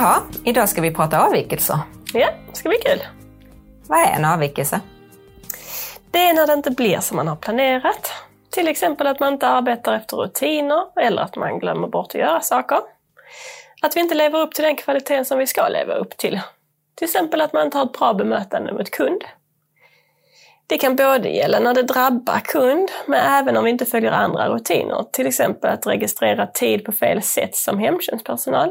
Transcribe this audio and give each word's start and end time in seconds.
Jaha, 0.00 0.22
idag 0.44 0.68
ska 0.68 0.80
vi 0.80 0.94
prata 0.94 1.26
avvikelser. 1.26 1.78
Ja, 2.14 2.28
det 2.50 2.56
ska 2.56 2.68
bli 2.68 2.78
kul. 2.78 3.02
Vad 3.86 3.98
är 3.98 4.12
en 4.12 4.24
avvikelse? 4.24 4.80
Det 6.10 6.18
är 6.18 6.34
när 6.34 6.46
det 6.46 6.52
inte 6.52 6.70
blir 6.70 6.98
som 6.98 7.16
man 7.16 7.28
har 7.28 7.36
planerat. 7.36 8.12
Till 8.50 8.68
exempel 8.68 9.06
att 9.06 9.20
man 9.20 9.32
inte 9.32 9.48
arbetar 9.48 9.94
efter 9.94 10.16
rutiner 10.16 11.00
eller 11.00 11.22
att 11.22 11.36
man 11.36 11.58
glömmer 11.58 11.88
bort 11.88 12.06
att 12.06 12.20
göra 12.20 12.40
saker. 12.40 12.78
Att 13.82 13.96
vi 13.96 14.00
inte 14.00 14.14
lever 14.14 14.40
upp 14.40 14.54
till 14.54 14.64
den 14.64 14.76
kvaliteten 14.76 15.24
som 15.24 15.38
vi 15.38 15.46
ska 15.46 15.68
leva 15.68 15.94
upp 15.94 16.16
till. 16.16 16.40
Till 16.94 17.04
exempel 17.04 17.40
att 17.40 17.52
man 17.52 17.64
inte 17.64 17.78
har 17.78 17.84
ett 17.84 17.98
bra 17.98 18.14
bemötande 18.14 18.72
mot 18.72 18.90
kund. 18.90 19.24
Det 20.66 20.78
kan 20.78 20.96
både 20.96 21.28
gälla 21.28 21.60
när 21.60 21.74
det 21.74 21.82
drabbar 21.82 22.40
kund, 22.44 22.90
men 23.06 23.20
även 23.20 23.56
om 23.56 23.64
vi 23.64 23.70
inte 23.70 23.86
följer 23.86 24.12
andra 24.12 24.48
rutiner. 24.48 25.04
Till 25.12 25.26
exempel 25.26 25.70
att 25.70 25.86
registrera 25.86 26.46
tid 26.46 26.84
på 26.84 26.92
fel 26.92 27.22
sätt 27.22 27.56
som 27.56 27.78
hemtjänstpersonal. 27.78 28.70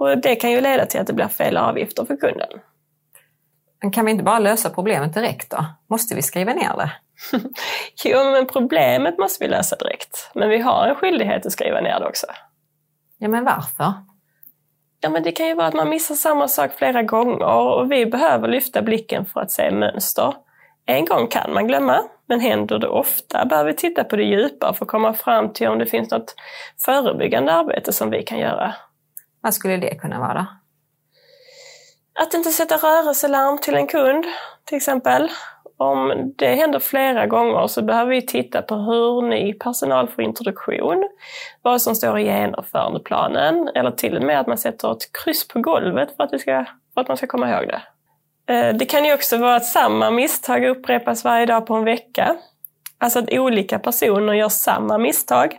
Och 0.00 0.18
det 0.18 0.34
kan 0.34 0.50
ju 0.50 0.60
leda 0.60 0.86
till 0.86 1.00
att 1.00 1.06
det 1.06 1.12
blir 1.12 1.28
fel 1.28 1.56
avgifter 1.56 2.04
för 2.04 2.16
kunden. 2.16 2.48
Men 3.82 3.90
kan 3.90 4.04
vi 4.04 4.10
inte 4.10 4.24
bara 4.24 4.38
lösa 4.38 4.70
problemet 4.70 5.14
direkt 5.14 5.50
då? 5.50 5.64
Måste 5.90 6.14
vi 6.14 6.22
skriva 6.22 6.52
ner 6.52 6.76
det? 6.76 6.92
jo, 8.04 8.30
men 8.32 8.46
problemet 8.46 9.18
måste 9.18 9.44
vi 9.44 9.50
lösa 9.50 9.76
direkt. 9.76 10.30
Men 10.34 10.48
vi 10.48 10.58
har 10.58 10.86
en 10.86 10.94
skyldighet 10.94 11.46
att 11.46 11.52
skriva 11.52 11.80
ner 11.80 12.00
det 12.00 12.06
också. 12.06 12.26
Ja, 13.18 13.28
men 13.28 13.44
varför? 13.44 13.92
Ja, 15.00 15.10
men 15.10 15.22
det 15.22 15.32
kan 15.32 15.46
ju 15.46 15.54
vara 15.54 15.66
att 15.66 15.74
man 15.74 15.88
missar 15.88 16.14
samma 16.14 16.48
sak 16.48 16.72
flera 16.72 17.02
gånger 17.02 17.46
och 17.46 17.92
vi 17.92 18.06
behöver 18.06 18.48
lyfta 18.48 18.82
blicken 18.82 19.24
för 19.24 19.40
att 19.40 19.50
se 19.50 19.70
mönster. 19.70 20.34
En 20.86 21.04
gång 21.04 21.26
kan 21.26 21.52
man 21.52 21.66
glömma, 21.66 22.02
men 22.26 22.40
händer 22.40 22.78
det 22.78 22.88
ofta 22.88 23.44
behöver 23.44 23.70
vi 23.70 23.76
titta 23.76 24.04
på 24.04 24.16
det 24.16 24.24
djupare 24.24 24.74
för 24.74 24.84
att 24.84 24.90
komma 24.90 25.14
fram 25.14 25.52
till 25.52 25.68
om 25.68 25.78
det 25.78 25.86
finns 25.86 26.10
något 26.10 26.34
förebyggande 26.84 27.52
arbete 27.52 27.92
som 27.92 28.10
vi 28.10 28.22
kan 28.22 28.38
göra. 28.38 28.74
Vad 29.40 29.54
skulle 29.54 29.76
det 29.76 29.94
kunna 29.94 30.18
vara? 30.18 30.46
Att 32.14 32.34
inte 32.34 32.50
sätta 32.50 32.76
rörelselarm 32.76 33.58
till 33.58 33.74
en 33.74 33.86
kund, 33.86 34.24
till 34.64 34.76
exempel. 34.76 35.30
Om 35.76 36.32
det 36.36 36.54
händer 36.54 36.78
flera 36.78 37.26
gånger 37.26 37.66
så 37.66 37.82
behöver 37.82 38.10
vi 38.10 38.26
titta 38.26 38.62
på 38.62 38.74
hur 38.74 39.22
ny 39.22 39.54
personal 39.54 40.08
får 40.08 40.24
introduktion, 40.24 41.08
vad 41.62 41.82
som 41.82 41.94
står 41.94 42.18
i 42.18 42.24
genomförandeplanen 42.24 43.68
eller 43.74 43.90
till 43.90 44.16
och 44.16 44.22
med 44.22 44.40
att 44.40 44.46
man 44.46 44.58
sätter 44.58 44.92
ett 44.92 45.12
kryss 45.24 45.48
på 45.48 45.60
golvet 45.60 46.16
för 46.16 46.24
att, 46.24 46.32
vi 46.32 46.38
ska, 46.38 46.64
för 46.94 47.00
att 47.00 47.08
man 47.08 47.16
ska 47.16 47.26
komma 47.26 47.50
ihåg 47.50 47.68
det. 47.68 47.82
Eh, 48.54 48.74
det 48.76 48.84
kan 48.84 49.04
ju 49.04 49.14
också 49.14 49.36
vara 49.36 49.56
att 49.56 49.64
samma 49.64 50.10
misstag 50.10 50.64
upprepas 50.64 51.24
varje 51.24 51.46
dag 51.46 51.66
på 51.66 51.74
en 51.74 51.84
vecka. 51.84 52.36
Alltså 52.98 53.18
att 53.18 53.32
olika 53.32 53.78
personer 53.78 54.32
gör 54.32 54.48
samma 54.48 54.98
misstag. 54.98 55.58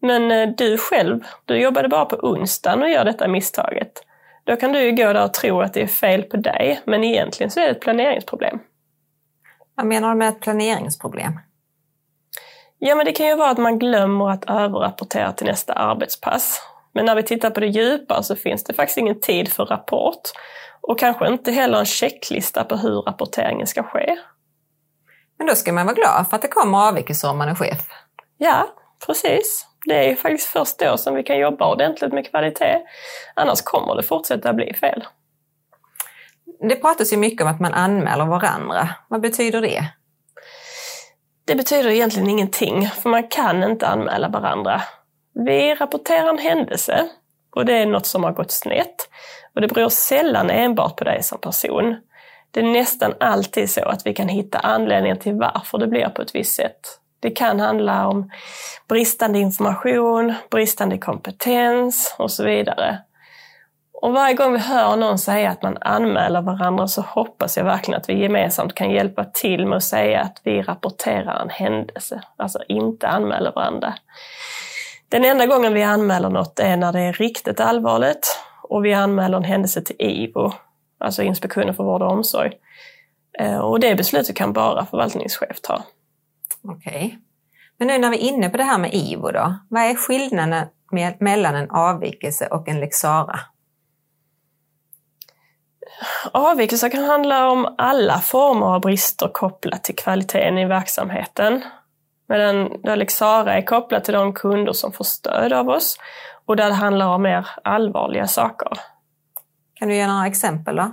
Men 0.00 0.30
eh, 0.30 0.48
du 0.48 0.78
själv, 0.78 1.24
du 1.44 1.60
jobbade 1.60 1.88
bara 1.88 2.04
på 2.04 2.16
onsdagen 2.16 2.82
och 2.82 2.90
gör 2.90 3.04
detta 3.04 3.28
misstaget. 3.28 4.04
Då 4.44 4.56
kan 4.56 4.72
du 4.72 4.80
ju 4.80 4.92
gå 4.92 5.12
där 5.12 5.24
och 5.24 5.34
tro 5.34 5.60
att 5.60 5.74
det 5.74 5.82
är 5.82 5.86
fel 5.86 6.22
på 6.22 6.36
dig, 6.36 6.80
men 6.84 7.04
egentligen 7.04 7.50
så 7.50 7.60
är 7.60 7.64
det 7.64 7.70
ett 7.70 7.80
planeringsproblem. 7.80 8.58
Vad 9.74 9.86
menar 9.86 10.08
du 10.08 10.14
med 10.14 10.28
ett 10.28 10.40
planeringsproblem? 10.40 11.40
Ja, 12.78 12.94
men 12.94 13.06
det 13.06 13.12
kan 13.12 13.26
ju 13.26 13.36
vara 13.36 13.50
att 13.50 13.58
man 13.58 13.78
glömmer 13.78 14.30
att 14.30 14.50
överrapportera 14.50 15.32
till 15.32 15.46
nästa 15.46 15.72
arbetspass. 15.72 16.62
Men 16.92 17.04
när 17.04 17.14
vi 17.14 17.22
tittar 17.22 17.50
på 17.50 17.60
det 17.60 17.66
djupa 17.66 18.22
så 18.22 18.36
finns 18.36 18.64
det 18.64 18.74
faktiskt 18.74 18.98
ingen 18.98 19.20
tid 19.20 19.52
för 19.52 19.64
rapport 19.64 20.22
och 20.80 20.98
kanske 20.98 21.28
inte 21.28 21.52
heller 21.52 21.78
en 21.78 21.86
checklista 21.86 22.64
på 22.64 22.76
hur 22.76 23.02
rapporteringen 23.02 23.66
ska 23.66 23.82
ske. 23.82 24.18
Men 25.38 25.46
då 25.46 25.54
ska 25.54 25.72
man 25.72 25.86
vara 25.86 25.94
glad 25.94 26.26
för 26.30 26.36
att 26.36 26.42
det 26.42 26.48
kommer 26.48 26.88
avvikelser 26.88 27.30
om 27.30 27.38
man 27.38 27.48
är 27.48 27.54
chef. 27.54 27.86
Ja, 28.38 28.68
precis. 29.06 29.67
Det 29.88 30.10
är 30.10 30.16
faktiskt 30.16 30.48
först 30.48 30.78
då 30.78 30.96
som 30.96 31.14
vi 31.14 31.22
kan 31.22 31.38
jobba 31.38 31.72
ordentligt 31.72 32.12
med 32.12 32.30
kvalitet. 32.30 32.82
Annars 33.34 33.62
kommer 33.62 33.94
det 33.94 34.02
fortsätta 34.02 34.52
bli 34.52 34.74
fel. 34.74 35.04
Det 36.68 36.76
pratas 36.76 37.12
ju 37.12 37.16
mycket 37.16 37.42
om 37.42 37.48
att 37.48 37.60
man 37.60 37.74
anmäler 37.74 38.24
varandra. 38.26 38.88
Vad 39.08 39.20
betyder 39.20 39.60
det? 39.60 39.84
Det 41.46 41.54
betyder 41.54 41.90
egentligen 41.90 42.28
ingenting, 42.28 42.88
för 42.88 43.10
man 43.10 43.28
kan 43.28 43.64
inte 43.64 43.86
anmäla 43.86 44.28
varandra. 44.28 44.82
Vi 45.34 45.74
rapporterar 45.74 46.28
en 46.28 46.38
händelse 46.38 47.08
och 47.56 47.64
det 47.64 47.72
är 47.72 47.86
något 47.86 48.06
som 48.06 48.24
har 48.24 48.32
gått 48.32 48.50
snett. 48.50 49.08
Och 49.54 49.60
det 49.60 49.68
beror 49.68 49.88
sällan 49.88 50.50
enbart 50.50 50.96
på 50.96 51.04
dig 51.04 51.22
som 51.22 51.40
person. 51.40 51.96
Det 52.50 52.60
är 52.60 52.64
nästan 52.64 53.14
alltid 53.20 53.70
så 53.70 53.84
att 53.84 54.06
vi 54.06 54.14
kan 54.14 54.28
hitta 54.28 54.58
anledningen 54.58 55.18
till 55.18 55.34
varför 55.34 55.78
det 55.78 55.86
blir 55.86 56.08
på 56.08 56.22
ett 56.22 56.34
visst 56.34 56.54
sätt. 56.56 57.00
Det 57.20 57.30
kan 57.30 57.60
handla 57.60 58.06
om 58.08 58.30
bristande 58.88 59.38
information, 59.38 60.34
bristande 60.50 60.98
kompetens 60.98 62.14
och 62.18 62.30
så 62.30 62.44
vidare. 62.44 62.98
Och 64.02 64.12
varje 64.12 64.34
gång 64.34 64.52
vi 64.52 64.58
hör 64.58 64.96
någon 64.96 65.18
säga 65.18 65.50
att 65.50 65.62
man 65.62 65.78
anmäler 65.80 66.42
varandra 66.42 66.88
så 66.88 67.02
hoppas 67.02 67.56
jag 67.56 67.64
verkligen 67.64 68.00
att 68.00 68.08
vi 68.08 68.22
gemensamt 68.22 68.74
kan 68.74 68.90
hjälpa 68.90 69.24
till 69.24 69.66
med 69.66 69.76
att 69.76 69.84
säga 69.84 70.20
att 70.20 70.40
vi 70.44 70.62
rapporterar 70.62 71.42
en 71.42 71.50
händelse, 71.50 72.22
alltså 72.36 72.58
inte 72.68 73.08
anmäler 73.08 73.52
varandra. 73.52 73.94
Den 75.08 75.24
enda 75.24 75.46
gången 75.46 75.74
vi 75.74 75.82
anmäler 75.82 76.30
något 76.30 76.58
är 76.58 76.76
när 76.76 76.92
det 76.92 77.00
är 77.00 77.12
riktigt 77.12 77.60
allvarligt 77.60 78.40
och 78.62 78.84
vi 78.84 78.94
anmäler 78.94 79.36
en 79.36 79.44
händelse 79.44 79.82
till 79.82 79.96
IVO, 79.98 80.52
alltså 80.98 81.22
Inspektionen 81.22 81.74
för 81.74 81.84
vård 81.84 82.02
och 82.02 82.12
omsorg. 82.12 82.52
Eh, 83.38 83.58
och 83.58 83.80
det 83.80 83.94
beslutet 83.94 84.36
kan 84.36 84.52
bara 84.52 84.86
förvaltningschef 84.86 85.60
ta. 85.62 85.82
Okej. 86.68 87.06
Okay. 87.06 87.18
Men 87.78 87.88
nu 87.88 87.98
när 87.98 88.10
vi 88.10 88.16
är 88.16 88.32
inne 88.32 88.48
på 88.48 88.56
det 88.56 88.62
här 88.62 88.78
med 88.78 88.94
IVO 88.94 89.30
då, 89.30 89.54
vad 89.68 89.82
är 89.82 89.94
skillnaden 89.94 90.66
mellan 91.20 91.54
en 91.54 91.70
avvikelse 91.70 92.46
och 92.46 92.68
en 92.68 92.80
lex 92.80 92.96
Sarah? 92.96 93.40
Avvikelser 96.32 96.88
kan 96.88 97.04
handla 97.04 97.50
om 97.50 97.74
alla 97.78 98.18
former 98.18 98.66
av 98.66 98.80
brister 98.80 99.28
kopplat 99.28 99.84
till 99.84 99.96
kvaliteten 99.96 100.58
i 100.58 100.64
verksamheten. 100.64 101.62
Medan 102.28 102.64
lex 102.98 103.14
Sarah 103.14 103.56
är 103.56 103.62
kopplat 103.62 104.04
till 104.04 104.14
de 104.14 104.32
kunder 104.32 104.72
som 104.72 104.92
får 104.92 105.04
stöd 105.04 105.52
av 105.52 105.68
oss 105.68 105.98
och 106.46 106.56
där 106.56 106.68
det 106.68 106.74
handlar 106.74 107.06
om 107.06 107.22
mer 107.22 107.48
allvarliga 107.64 108.26
saker. 108.26 108.72
Kan 109.74 109.88
du 109.88 109.94
ge 109.94 110.06
några 110.06 110.26
exempel 110.26 110.76
då? 110.76 110.92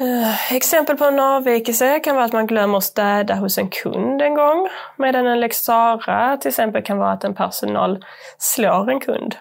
Uh, 0.00 0.52
exempel 0.52 0.96
på 0.96 1.04
en 1.04 1.18
avvikelse 1.18 2.00
kan 2.00 2.14
vara 2.14 2.24
att 2.24 2.32
man 2.32 2.46
glömmer 2.46 2.78
att 2.78 2.84
städa 2.84 3.34
hos 3.34 3.58
en 3.58 3.68
kund 3.68 4.22
en 4.22 4.34
gång, 4.34 4.68
medan 4.96 5.26
en 5.26 5.40
lex 5.40 5.56
Sarah 5.56 6.38
till 6.38 6.48
exempel 6.48 6.82
kan 6.82 6.98
vara 6.98 7.12
att 7.12 7.24
en 7.24 7.34
personal 7.34 8.04
slår 8.38 8.90
en 8.90 9.00
kund. 9.00 9.36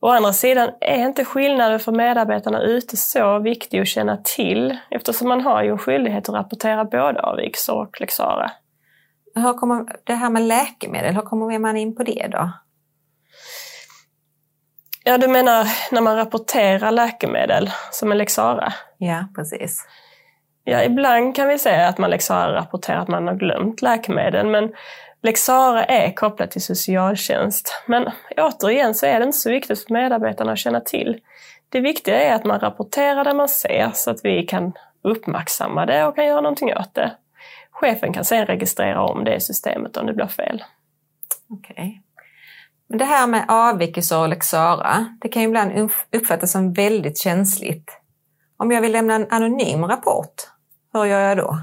Å 0.00 0.08
andra 0.08 0.32
sidan 0.32 0.70
är 0.80 1.06
inte 1.06 1.24
skillnaden 1.24 1.80
för 1.80 1.92
medarbetarna 1.92 2.62
ute 2.62 2.96
så 2.96 3.38
viktig 3.38 3.80
att 3.80 3.88
känna 3.88 4.16
till 4.16 4.78
eftersom 4.90 5.28
man 5.28 5.40
har 5.40 5.62
ju 5.62 5.70
en 5.70 5.78
skyldighet 5.78 6.28
att 6.28 6.34
rapportera 6.34 6.84
både 6.84 7.20
avvikelser 7.20 7.74
och 7.74 8.00
lex 8.00 8.14
Sarah. 8.14 8.50
Hur 9.34 9.52
kommer 9.52 9.86
det 10.04 10.14
här 10.14 10.30
med 10.30 10.42
läkemedel, 10.42 11.14
hur 11.14 11.22
kommer 11.22 11.58
man 11.58 11.76
in 11.76 11.94
på 11.96 12.02
det 12.02 12.28
då? 12.30 12.50
Ja, 15.04 15.18
du 15.18 15.28
menar 15.28 15.66
när 15.92 16.00
man 16.00 16.16
rapporterar 16.16 16.90
läkemedel 16.90 17.70
som 17.90 18.12
en 18.12 18.18
lex? 18.18 18.38
Ja, 18.98 19.24
precis. 19.36 19.86
Ja, 20.64 20.82
ibland 20.82 21.36
kan 21.36 21.48
vi 21.48 21.58
säga 21.58 21.88
att 21.88 21.98
man 21.98 22.10
lex 22.10 22.30
rapporterar 22.30 22.98
att 22.98 23.08
man 23.08 23.26
har 23.26 23.34
glömt 23.34 23.82
läkemedel, 23.82 24.46
men 24.46 24.72
lex 25.22 25.48
är 25.48 26.14
kopplat 26.14 26.50
till 26.50 26.62
socialtjänst. 26.62 27.82
Men 27.86 28.10
återigen 28.36 28.94
så 28.94 29.06
är 29.06 29.18
det 29.18 29.24
inte 29.24 29.38
så 29.38 29.50
viktigt 29.50 29.84
för 29.84 29.92
medarbetarna 29.92 30.52
att 30.52 30.58
känna 30.58 30.80
till. 30.80 31.20
Det 31.68 31.80
viktiga 31.80 32.22
är 32.22 32.34
att 32.34 32.44
man 32.44 32.60
rapporterar 32.60 33.24
det 33.24 33.34
man 33.34 33.48
ser 33.48 33.90
så 33.94 34.10
att 34.10 34.24
vi 34.24 34.42
kan 34.42 34.72
uppmärksamma 35.02 35.86
det 35.86 36.04
och 36.04 36.14
kan 36.14 36.26
göra 36.26 36.40
någonting 36.40 36.74
åt 36.74 36.94
det. 36.94 37.12
Chefen 37.70 38.12
kan 38.12 38.24
sedan 38.24 38.46
registrera 38.46 39.02
om 39.02 39.24
det 39.24 39.40
systemet 39.40 39.96
om 39.96 40.06
det 40.06 40.12
blir 40.12 40.26
fel. 40.26 40.64
Okej. 41.50 41.74
Okay. 41.74 42.11
Men 42.92 42.98
det 42.98 43.04
här 43.04 43.26
med 43.26 43.44
avvikelser 43.48 44.18
och 44.18 44.28
lex 44.28 44.46
Sarah, 44.46 45.02
det 45.20 45.28
kan 45.28 45.42
ju 45.42 45.48
ibland 45.48 45.90
uppfattas 46.12 46.52
som 46.52 46.72
väldigt 46.72 47.18
känsligt. 47.18 47.90
Om 48.56 48.70
jag 48.70 48.80
vill 48.80 48.92
lämna 48.92 49.14
en 49.14 49.26
anonym 49.30 49.84
rapport, 49.84 50.34
hur 50.92 51.04
gör 51.04 51.20
jag 51.20 51.36
då? 51.36 51.58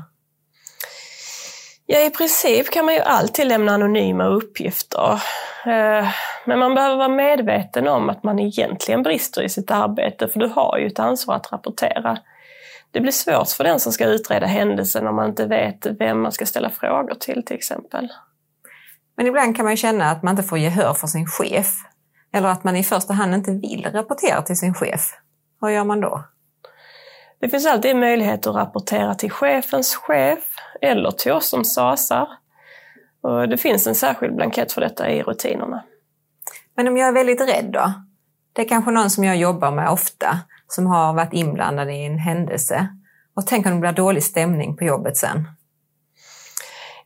Ja, 1.86 2.00
i 2.00 2.10
princip 2.10 2.72
kan 2.72 2.86
man 2.86 2.94
ju 2.94 3.00
alltid 3.00 3.48
lämna 3.48 3.72
anonyma 3.72 4.26
uppgifter. 4.26 5.12
Eh, 5.66 6.10
men 6.46 6.60
man 6.60 6.76
behöver 6.76 6.96
vara 6.96 7.10
medveten 7.10 7.88
om 7.88 8.10
att 8.10 8.24
man 8.24 8.40
egentligen 8.40 9.04
brister 9.04 9.42
i 9.42 9.50
sitt 9.50 9.72
arbete, 9.72 10.28
för 10.28 10.40
du 10.40 10.48
har 10.48 10.78
ju 10.78 10.88
ett 10.88 11.00
ansvar 11.00 11.36
att 11.36 11.52
rapportera. 11.52 12.18
Det 12.92 13.02
blir 13.02 13.12
svårt 13.12 13.50
för 13.50 13.64
den 13.64 13.80
som 13.80 13.92
ska 13.92 14.06
utreda 14.06 14.46
händelsen 14.46 15.08
om 15.08 15.16
man 15.16 15.30
inte 15.30 15.46
vet 15.46 15.86
vem 16.00 16.22
man 16.22 16.32
ska 16.32 16.46
ställa 16.46 16.70
frågor 16.70 17.16
till 17.16 17.46
till 17.46 17.56
exempel. 17.56 18.10
Men 19.20 19.28
ibland 19.28 19.56
kan 19.56 19.66
man 19.66 19.78
känna 19.78 20.12
att 20.12 20.24
man 20.24 20.32
inte 20.32 20.44
får 20.44 20.58
gehör 20.58 20.94
för 20.94 21.08
sin 21.08 21.28
chef. 21.28 21.74
Eller 22.34 22.50
att 22.50 22.64
man 22.64 22.76
i 22.76 22.84
första 22.84 23.14
hand 23.14 23.34
inte 23.34 23.52
vill 23.52 23.90
rapportera 23.94 24.42
till 24.42 24.58
sin 24.58 24.74
chef. 24.74 25.02
Hur 25.62 25.70
gör 25.70 25.84
man 25.84 26.02
då? 26.02 26.24
Det 27.40 27.50
finns 27.50 27.66
alltid 27.66 27.96
möjlighet 27.96 28.48
att 28.48 28.56
rapportera 28.56 29.16
till 29.16 29.32
chefens 29.32 29.96
chef 29.96 30.40
eller 30.82 31.12
till 31.12 31.32
oss 31.32 31.50
som 31.50 31.66
SASar. 31.66 32.28
Och 33.22 33.50
det 33.50 33.58
finns 33.58 33.88
en 33.88 33.96
särskild 33.96 34.36
blankett 34.36 34.72
för 34.72 34.82
detta 34.82 35.10
i 35.10 35.24
rutinerna. 35.24 35.84
Men 36.76 36.88
om 36.88 36.98
jag 36.98 37.08
är 37.08 37.14
väldigt 37.14 37.42
rädd 37.42 37.70
då? 37.74 37.94
Det 38.54 38.62
är 38.62 38.68
kanske 38.68 38.92
någon 38.92 39.10
som 39.10 39.24
jag 39.24 39.38
jobbar 39.38 39.72
med 39.72 39.90
ofta 39.90 40.40
som 40.68 40.86
har 40.86 41.14
varit 41.14 41.34
inblandad 41.34 41.90
i 41.92 42.06
en 42.06 42.20
händelse. 42.20 42.88
Och 43.36 43.48
tänk 43.48 43.66
om 43.66 43.74
det 43.74 43.80
blir 43.80 43.92
dålig 43.92 44.24
stämning 44.24 44.78
på 44.78 44.84
jobbet 44.84 45.18
sen. 45.18 45.48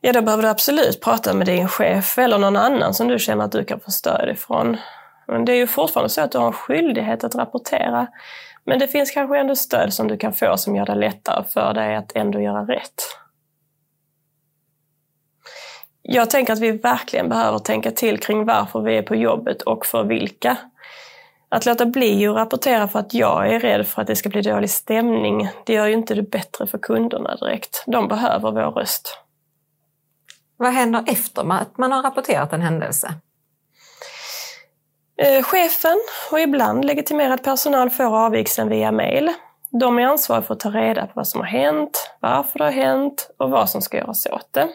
Ja, 0.06 0.12
då 0.12 0.22
behöver 0.22 0.42
du 0.42 0.48
absolut 0.48 1.00
prata 1.00 1.34
med 1.34 1.46
din 1.46 1.68
chef 1.68 2.18
eller 2.18 2.38
någon 2.38 2.56
annan 2.56 2.94
som 2.94 3.08
du 3.08 3.18
känner 3.18 3.44
att 3.44 3.52
du 3.52 3.64
kan 3.64 3.80
få 3.80 3.90
stöd 3.90 4.28
ifrån. 4.28 4.76
Men 5.26 5.44
det 5.44 5.52
är 5.52 5.56
ju 5.56 5.66
fortfarande 5.66 6.08
så 6.08 6.20
att 6.20 6.32
du 6.32 6.38
har 6.38 6.46
en 6.46 6.52
skyldighet 6.52 7.24
att 7.24 7.34
rapportera. 7.34 8.06
Men 8.64 8.78
det 8.78 8.88
finns 8.88 9.10
kanske 9.10 9.38
ändå 9.38 9.56
stöd 9.56 9.92
som 9.92 10.08
du 10.08 10.16
kan 10.16 10.32
få 10.32 10.56
som 10.56 10.76
gör 10.76 10.86
det 10.86 10.94
lättare 10.94 11.44
för 11.44 11.74
dig 11.74 11.96
att 11.96 12.12
ändå 12.16 12.40
göra 12.40 12.62
rätt. 12.62 13.02
Jag 16.02 16.30
tänker 16.30 16.52
att 16.52 16.60
vi 16.60 16.70
verkligen 16.70 17.28
behöver 17.28 17.58
tänka 17.58 17.90
till 17.90 18.20
kring 18.20 18.44
varför 18.44 18.80
vi 18.80 18.96
är 18.96 19.02
på 19.02 19.14
jobbet 19.14 19.62
och 19.62 19.86
för 19.86 20.04
vilka. 20.04 20.56
Att 21.48 21.66
låta 21.66 21.86
bli 21.86 22.26
att 22.26 22.36
rapportera 22.36 22.88
för 22.88 22.98
att 22.98 23.14
jag 23.14 23.54
är 23.54 23.60
rädd 23.60 23.86
för 23.86 24.02
att 24.02 24.08
det 24.08 24.16
ska 24.16 24.28
bli 24.28 24.42
dålig 24.42 24.70
stämning, 24.70 25.48
det 25.66 25.72
gör 25.72 25.86
ju 25.86 25.94
inte 25.94 26.14
det 26.14 26.22
bättre 26.22 26.66
för 26.66 26.78
kunderna 26.78 27.36
direkt. 27.36 27.84
De 27.86 28.08
behöver 28.08 28.50
vår 28.50 28.70
röst. 28.70 29.23
Vad 30.64 30.72
händer 30.72 31.04
efter 31.06 31.52
att 31.52 31.78
man 31.78 31.92
har 31.92 32.02
rapporterat 32.02 32.52
en 32.52 32.62
händelse? 32.62 33.14
Eh, 35.18 35.42
chefen 35.42 36.00
och 36.32 36.40
ibland 36.40 36.84
legitimerad 36.84 37.42
personal 37.42 37.90
får 37.90 38.04
avvikelsen 38.04 38.68
via 38.68 38.92
mail. 38.92 39.32
De 39.80 39.98
är 39.98 40.06
ansvariga 40.06 40.42
för 40.42 40.54
att 40.54 40.60
ta 40.60 40.70
reda 40.70 41.06
på 41.06 41.12
vad 41.14 41.28
som 41.28 41.40
har 41.40 41.48
hänt, 41.48 42.10
varför 42.20 42.58
det 42.58 42.64
har 42.64 42.72
hänt 42.72 43.30
och 43.38 43.50
vad 43.50 43.70
som 43.70 43.82
ska 43.82 43.96
göras 43.96 44.26
åt 44.26 44.52
det. 44.52 44.68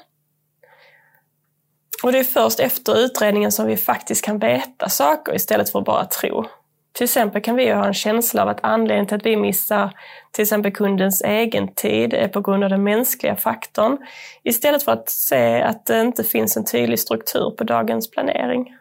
Och 2.04 2.12
det 2.12 2.20
är 2.20 2.24
först 2.24 2.60
efter 2.60 3.00
utredningen 3.00 3.52
som 3.52 3.66
vi 3.66 3.78
faktiskt 3.78 4.26
kan 4.26 4.40
veta 4.40 4.90
saker 4.90 5.36
istället 5.36 5.72
för 5.72 5.80
att 5.80 5.86
bara 5.86 6.06
tro. 6.06 6.46
Till 6.92 7.04
exempel 7.04 7.42
kan 7.42 7.56
vi 7.56 7.72
ha 7.72 7.86
en 7.86 7.94
känsla 7.94 8.42
av 8.42 8.50
att 8.50 8.60
anledningen 8.64 9.08
till 9.08 9.18
att 9.18 9.26
vi 9.26 9.38
missar 9.38 9.94
till 10.32 10.42
exempel 10.42 10.72
kundens 10.72 11.22
egen 11.22 11.74
tid 11.76 12.14
är 12.14 12.28
på 12.28 12.42
grund 12.42 12.64
av 12.64 12.70
den 12.70 12.84
mänskliga 12.84 13.36
faktorn 13.36 13.98
istället 14.44 14.84
för 14.84 14.92
att 14.92 15.10
se 15.10 15.62
att 15.62 15.86
det 15.86 16.02
inte 16.02 16.24
finns 16.24 16.58
en 16.58 16.66
tydlig 16.66 17.00
struktur 17.00 17.52
på 17.58 17.64
dagens 17.64 18.12
planering. 18.12 18.76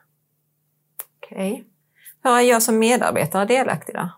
Okej. 1.22 1.52
Okay. 1.52 1.64
Hur 2.24 2.30
är 2.30 2.40
jag 2.40 2.62
som 2.62 2.78
medarbetare 2.78 3.44
delaktig 3.44 3.94
då? 3.94 4.08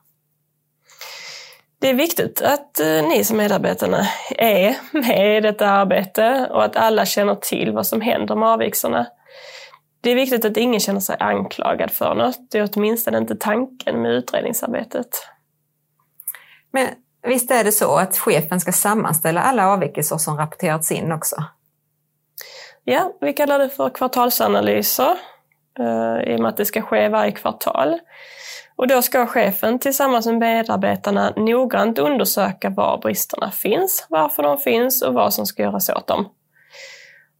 Det 1.81 1.88
är 1.88 1.94
viktigt 1.94 2.42
att 2.42 2.81
eh, 2.81 3.08
ni 3.08 3.25
som 3.25 3.37
medarbetarna 3.37 4.06
är 4.31 4.76
med 4.92 5.37
i 5.37 5.40
detta 5.40 5.69
arbete 5.69 6.48
och 6.50 6.64
att 6.64 6.76
alla 6.76 7.06
känner 7.06 7.34
till 7.34 7.72
vad 7.72 7.87
som 7.87 8.00
händer 8.00 8.37
med 8.37 8.48
avvikelserna. 8.48 9.06
Det 10.00 10.11
är 10.11 10.14
viktigt 10.14 10.44
att 10.44 10.56
ingen 10.56 10.81
känner 10.81 11.00
sig 11.00 11.17
anklagad 11.20 11.91
för 11.91 12.14
något. 12.14 12.50
Det 12.50 12.58
är 12.58 12.69
åtminstone 12.75 13.19
inte 13.19 13.37
tanken 13.37 14.02
med 14.02 14.12
utredningsarbetet. 14.12 15.08
Men 16.73 16.88
visst 17.23 17.50
är 17.50 17.64
det 17.64 17.73
så 17.73 17.97
att 17.97 18.17
chefen 18.17 18.61
ska 18.61 18.73
sammanställa 18.73 19.43
alla 19.43 19.69
avvikelser 19.69 20.17
som 20.17 20.37
rapporterats 20.37 20.93
in 20.93 21.12
också? 21.12 21.37
Ja, 22.85 23.12
vi 23.20 23.32
kallar 23.32 23.58
det 23.58 23.69
för 23.69 23.91
kvartalsanalyser 23.91 25.17
eh, 25.79 26.32
i 26.32 26.37
och 26.37 26.41
med 26.41 26.49
att 26.49 26.56
det 26.56 26.64
ska 26.64 26.82
ske 26.82 27.08
varje 27.08 27.32
kvartal. 27.32 27.99
Och 28.76 28.88
då 28.88 29.02
ska 29.02 29.26
chefen 29.26 29.79
tillsammans 29.79 30.26
med 30.26 30.38
medarbetarna 30.38 31.32
noggrant 31.37 31.99
undersöka 31.99 32.70
var 32.70 32.99
bristerna 32.99 33.50
finns, 33.50 34.06
varför 34.08 34.43
de 34.43 34.58
finns 34.58 35.02
och 35.02 35.14
vad 35.14 35.35
som 35.35 35.47
ska 35.47 35.62
göras 35.62 35.88
åt 35.88 36.06
dem. 36.06 36.29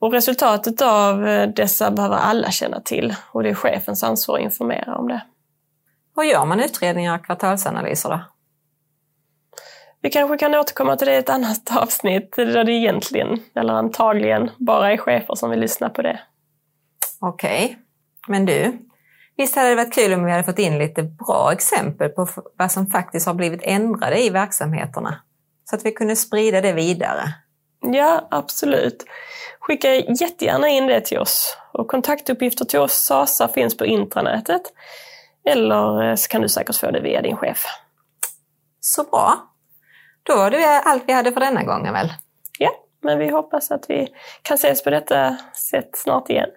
Och 0.01 0.13
resultatet 0.13 0.83
av 0.83 1.27
eh, 1.27 1.49
dessa 1.49 1.91
behöver 1.91 2.17
alla 2.17 2.51
känna 2.51 2.81
till 2.81 3.15
och 3.33 3.43
det 3.43 3.49
är 3.49 3.55
chefens 3.55 4.03
ansvar 4.03 4.37
att 4.37 4.43
informera 4.43 4.97
om 4.97 5.09
det. 5.09 5.23
Hur 6.17 6.25
gör 6.25 6.45
man 6.45 6.61
utredningar 6.61 7.19
och 7.19 7.25
kvartalsanalyser 7.25 8.09
då? 8.09 8.21
Vi 10.03 10.11
kanske 10.11 10.39
kan 10.39 10.55
återkomma 10.55 10.97
till 10.97 11.07
det 11.07 11.15
i 11.15 11.17
ett 11.17 11.31
annat 11.31 11.77
avsnitt 11.77 12.37
där 12.37 12.65
det 12.65 12.73
egentligen, 12.73 13.41
eller 13.55 13.73
antagligen, 13.73 14.51
bara 14.59 14.93
är 14.93 14.97
chefer 14.97 15.35
som 15.35 15.51
vill 15.51 15.61
lyssna 15.61 15.91
på 15.91 16.03
det. 16.03 16.21
Okej, 17.21 17.65
okay. 17.65 17.77
men 18.29 18.47
du, 18.47 18.79
visst 19.37 19.57
hade 19.57 19.69
det 19.69 19.77
varit 19.77 19.95
kul 19.95 20.13
om 20.13 20.25
vi 20.25 20.31
hade 20.31 20.45
fått 20.45 20.59
in 20.59 20.79
lite 20.79 21.03
bra 21.03 21.53
exempel 21.53 22.09
på 22.09 22.29
vad 22.57 22.73
som 22.73 22.87
faktiskt 22.87 23.27
har 23.27 23.35
blivit 23.35 23.61
ändrade 23.63 24.23
i 24.23 24.31
verksamheterna? 24.31 25.21
Så 25.71 25.77
att 25.77 25.85
vi 25.85 25.93
kunde 25.93 26.17
sprida 26.17 26.61
det 26.61 26.73
vidare. 26.73 27.35
Ja, 27.93 28.29
absolut. 28.31 29.05
Skicka 29.61 29.95
jättegärna 29.95 30.69
in 30.69 30.87
det 30.87 31.01
till 31.01 31.19
oss. 31.19 31.57
Och 31.73 31.89
kontaktuppgifter 31.89 32.65
till 32.65 32.79
oss 32.79 32.93
SASA 32.93 33.49
finns 33.49 33.77
på 33.77 33.87
intranätet. 33.87 34.63
Eller 35.45 36.11
eh, 36.11 36.15
så 36.15 36.29
kan 36.29 36.43
du 36.43 36.49
säkert 36.49 36.77
få 36.77 36.91
det 36.91 37.01
via 37.01 37.23
din 37.23 37.37
chef. 37.37 37.65
Så 38.81 39.05
bra. 39.05 39.51
Då 40.23 40.37
var 40.37 40.51
det 40.51 40.81
allt 40.81 41.03
vi 41.07 41.13
hade 41.13 41.33
för 41.33 41.41
denna 41.41 41.63
gången 41.63 41.93
väl? 41.93 42.13
Ja, 42.59 42.71
men 43.03 43.19
vi 43.19 43.29
hoppas 43.29 43.71
att 43.71 43.85
vi 43.89 44.09
kan 44.43 44.55
ses 44.55 44.85
på 44.85 44.91
detta 44.91 45.37
sätt 45.71 45.91
snart 45.97 46.31
igen. 46.31 46.51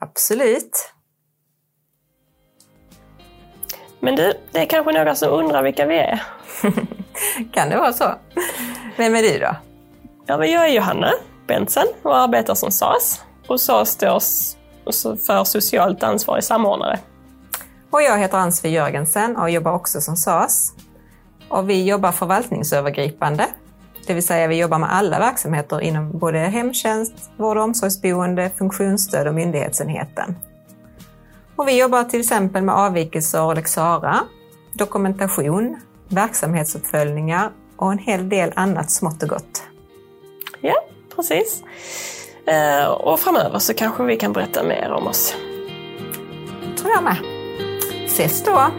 Absolut. 0.00 0.92
Men 4.00 4.16
du, 4.16 4.32
det 4.52 4.58
är 4.58 4.66
kanske 4.66 4.92
några 4.92 5.14
som 5.14 5.32
undrar 5.32 5.62
vilka 5.62 5.86
vi 5.86 5.98
är? 5.98 6.22
kan 7.52 7.68
det 7.68 7.76
vara 7.76 7.92
så? 7.92 8.14
Vem 8.96 9.14
är 9.14 9.22
du 9.22 9.38
då? 9.38 9.56
Ja, 10.30 10.38
men 10.38 10.50
jag 10.50 10.68
är 10.68 10.72
Johanna 10.72 11.12
Bentsen 11.46 11.86
och 12.02 12.16
arbetar 12.16 12.54
som 12.54 12.70
SAS. 12.70 13.22
Och 13.46 13.60
SAS 13.60 13.90
står 13.90 15.16
för 15.16 15.44
socialt 15.44 16.02
ansvarig 16.02 16.44
samordnare. 16.44 16.98
Och 17.90 18.02
jag 18.02 18.18
heter 18.18 18.38
Ann-Sofie 18.38 18.70
Jörgensen 18.70 19.36
och 19.36 19.50
jobbar 19.50 19.72
också 19.72 20.00
som 20.00 20.16
SAS. 20.16 20.72
Och 21.48 21.70
vi 21.70 21.84
jobbar 21.84 22.12
förvaltningsövergripande, 22.12 23.46
det 24.06 24.14
vill 24.14 24.26
säga 24.26 24.46
vi 24.46 24.60
jobbar 24.60 24.78
med 24.78 24.92
alla 24.92 25.18
verksamheter 25.18 25.80
inom 25.80 26.18
både 26.18 26.38
hemtjänst, 26.38 27.30
vård 27.36 27.56
och 27.56 27.64
omsorgsboende, 27.64 28.50
funktionsstöd 28.58 29.26
och 29.26 29.34
myndighetsenheten. 29.34 30.36
Och 31.56 31.68
vi 31.68 31.80
jobbar 31.80 32.04
till 32.04 32.20
exempel 32.20 32.62
med 32.62 32.74
avvikelser 32.74 33.42
och 33.42 33.54
lex 33.54 33.78
dokumentation, 34.72 35.80
verksamhetsuppföljningar 36.08 37.50
och 37.76 37.92
en 37.92 37.98
hel 37.98 38.28
del 38.28 38.52
annat 38.56 38.90
smått 38.90 39.22
och 39.22 39.28
gott. 39.28 39.62
Precis. 41.18 41.62
Eh, 42.46 42.86
och 42.86 43.20
framöver 43.20 43.58
så 43.58 43.74
kanske 43.74 44.02
vi 44.02 44.16
kan 44.16 44.32
berätta 44.32 44.62
mer 44.62 44.92
om 44.92 45.06
oss. 45.06 45.34
tror 46.76 46.90
jag 46.94 47.02
med. 47.02 47.16
Ses 48.06 48.44
då! 48.44 48.70